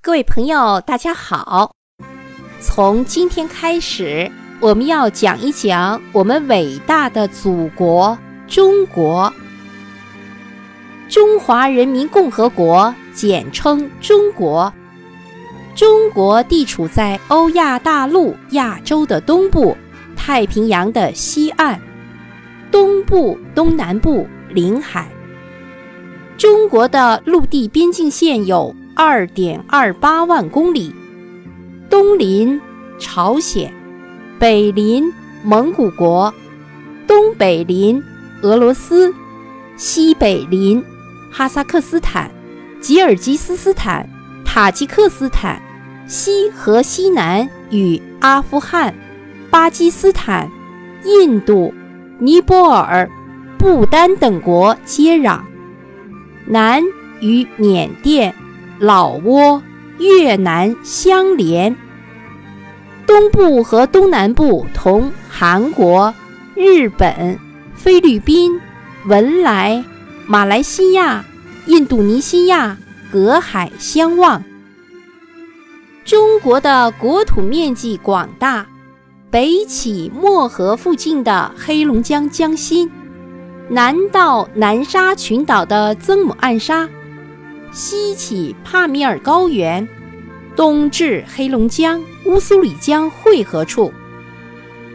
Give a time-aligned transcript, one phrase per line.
[0.00, 1.72] 各位朋友，大家好！
[2.60, 8.16] 从今天开始，我们要讲一讲我们伟大的祖国——
[8.46, 9.30] 中国。
[11.08, 14.72] 中华人民共和国，简称中国。
[15.74, 19.76] 中国地处在欧亚大陆亚洲的东部，
[20.14, 21.80] 太平洋的西岸，
[22.70, 25.08] 东部、东南部临海。
[26.38, 28.74] 中国的陆地边境线有。
[29.00, 30.92] 二点二八万公里，
[31.88, 32.60] 东临
[32.98, 33.72] 朝鲜，
[34.40, 36.34] 北临蒙古国，
[37.06, 38.02] 东北临
[38.42, 39.14] 俄罗斯，
[39.76, 40.84] 西北临
[41.30, 42.28] 哈萨克斯坦、
[42.80, 44.10] 吉尔吉斯斯坦、
[44.44, 45.62] 塔吉克斯坦，
[46.08, 48.92] 西和西南与阿富汗、
[49.48, 50.50] 巴基斯坦、
[51.04, 51.72] 印度、
[52.18, 53.08] 尼泊尔、
[53.56, 55.42] 不丹等国接壤，
[56.46, 56.82] 南
[57.20, 58.34] 与缅甸。
[58.78, 59.60] 老挝、
[59.98, 61.76] 越南相连，
[63.06, 66.14] 东部和东南部同韩国、
[66.54, 67.38] 日本、
[67.74, 68.60] 菲律宾、
[69.06, 69.84] 文莱、
[70.26, 71.24] 马来西亚、
[71.66, 72.76] 印度尼西亚
[73.10, 74.44] 隔海相望。
[76.04, 78.64] 中国的国土面积广大，
[79.30, 82.90] 北起漠河附近的黑龙江江心，
[83.68, 86.88] 南到南沙群岛的曾母暗沙。
[87.70, 89.86] 西起帕米尔高原，
[90.56, 93.92] 东至黑龙江乌苏里江汇合处，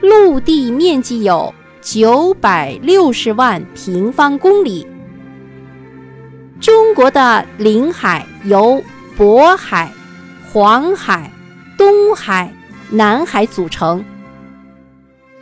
[0.00, 4.86] 陆地面积有九百六十万平方公里。
[6.60, 8.82] 中国的领海由
[9.16, 9.92] 渤海、
[10.50, 11.30] 黄海、
[11.76, 12.52] 东海、
[12.90, 14.04] 南海组成。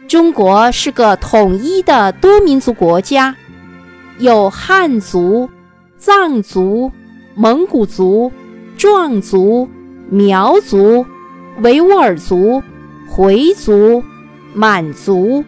[0.08, 3.34] 中国是个统一的多民族国家，
[4.18, 5.48] 有汉族、
[5.96, 6.90] 藏族。
[7.34, 8.30] 蒙古族、
[8.76, 9.68] 壮族、
[10.10, 11.06] 苗族、
[11.62, 12.62] 维吾尔族、
[13.08, 14.02] 回族、
[14.52, 15.42] 满族、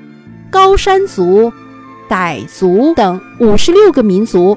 [0.50, 1.52] 高山族、
[2.08, 4.56] 傣族等五十六个民族，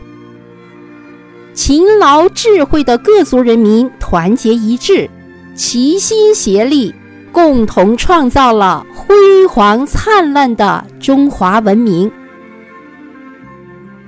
[1.53, 5.09] 勤劳智慧的各族人民团结一致，
[5.53, 6.95] 齐心协力，
[7.33, 12.09] 共同创造了辉煌灿烂的中华文明。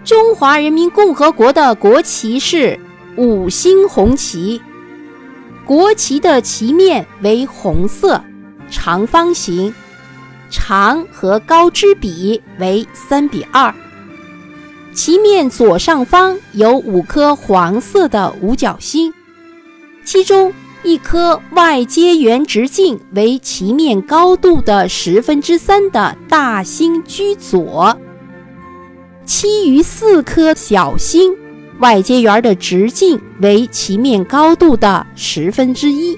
[0.06, 2.80] 中华人民共和国的国旗是。
[3.20, 4.62] 五星红旗，
[5.66, 8.24] 国旗的旗面为红色，
[8.72, 9.76] 长方形，
[10.50, 13.76] 长和高之比为三比二。
[14.94, 19.14] 旗面左上方有五颗黄色的五角星，
[20.06, 20.54] 其中
[20.84, 27.98] 一颗外接圆直径为旗面高度的十分之三的大星居左，
[29.26, 31.36] 其余四颗小星。
[31.80, 36.18] 外接圆的直径为其面高度的十分之一。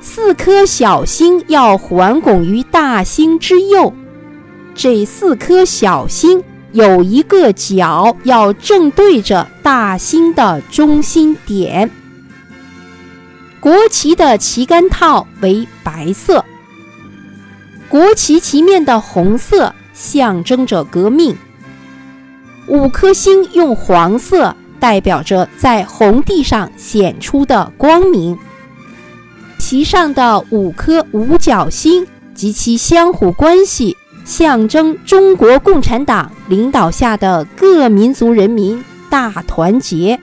[0.00, 3.92] 四颗小星要环拱于大星之右，
[4.74, 11.90] 这四颗小星有一个角要正对着大星的中心点。
[13.60, 16.44] 国旗的旗杆套为白色，
[17.90, 21.36] 国旗旗面的红色象征着革命。
[22.70, 28.38] 五颗星用黄色代表着在红地上显出的光明。
[29.58, 40.20] 旗上的五颗五角星及其相互关系，象征中国共产党领导下的各民族人民大团结。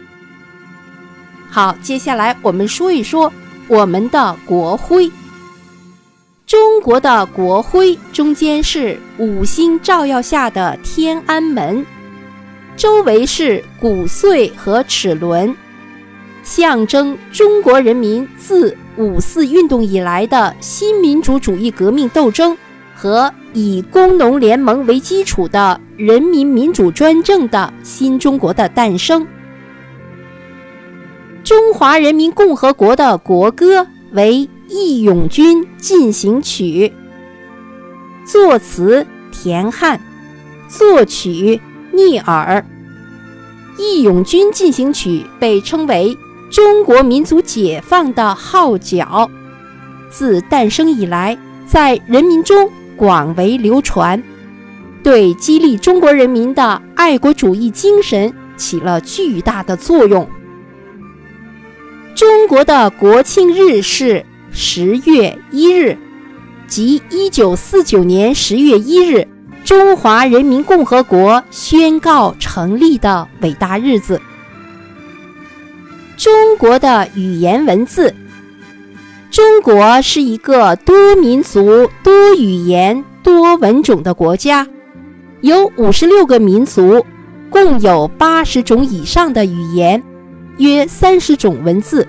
[1.49, 3.31] 好，接下来我们说一说
[3.67, 5.11] 我们的国徽。
[6.45, 11.85] 中国的国徽中间是五星照耀下的天安门。
[12.77, 15.55] 周围是鼓穗和齿轮，
[16.43, 22.55] 象征中国人民自五四运动以来的新民主主义革命斗争
[22.95, 29.25] 和以工农联盟为基础的人民民主专政的新中国的诞生。
[31.43, 36.93] 中华人民共和国的国歌为《义勇军进行曲》，
[38.31, 39.99] 作词田汉，
[40.69, 41.59] 作曲。
[41.93, 42.63] 聂耳，
[43.77, 45.09] 《义勇军进行曲》
[45.39, 46.17] 被称为
[46.49, 49.29] 中国民族解放的号角，
[50.09, 54.23] 自诞生以来，在人民中广为流传，
[55.03, 60.27] 对激励中国人民的爱国主义精神起了巨大的作用。
[62.15, 65.97] 中国的国庆日是十月一日，
[66.67, 69.27] 即一九四九年十月一日。
[69.67, 74.21] 中华人民共和国宣告成立的伟大日子。
[76.15, 78.15] 中国的语言文字。
[79.29, 84.65] 中国是一个多民族、多语言、多文种的国家，
[85.41, 87.05] 有五十六个民族，
[87.49, 90.01] 共有八十种以上的语言，
[90.59, 92.07] 约三十种文字。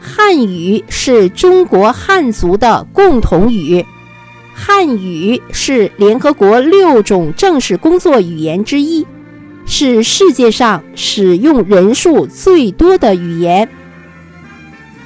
[0.00, 3.84] 汉语是中国汉族的共同语，
[4.58, 9.06] 汉语是联合国六种正式工作语言之一，
[9.66, 13.68] 是世界上使用人数最多的语言。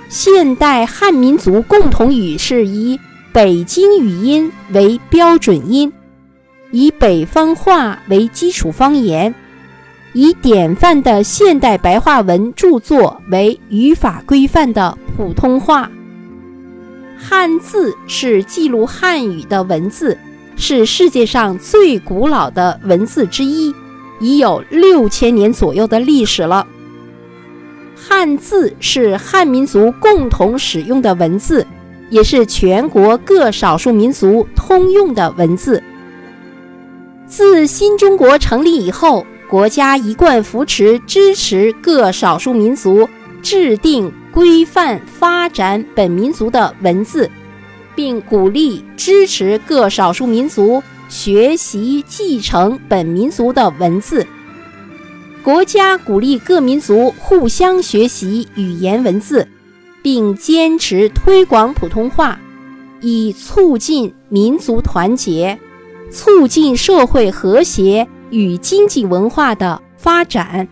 [0.08, 2.98] 现代汉民族共同语是以
[3.32, 5.92] 北京语音为标准音，
[6.70, 9.34] 以北方话为基础方言，
[10.12, 15.90] 以典范的现代白话文著作为语法规范的普通话。
[17.22, 20.16] 汉字是记录汉语的文字，
[20.56, 23.74] 是世界上最古老的文字之一，
[24.20, 26.66] 已有六千年左右的历史了。
[27.94, 31.66] 汉字是汉民族共同使用的文字，
[32.08, 35.82] 也是全国各少数民族通用的文字。
[37.26, 43.06] 自新中国成立以后，国家一贯扶持支持各少数民族
[43.42, 47.30] 制定规范发展本民族的文字，
[47.94, 54.26] 并鼓励支持各少数民族学习继承本民族的文字。
[55.42, 59.48] 国家鼓励各民族互相学习语言文字，
[60.02, 62.38] 并坚持推广普通话，
[63.00, 65.58] 以促进民族团结、
[66.10, 70.68] 促进社会和谐与经济文化的发展。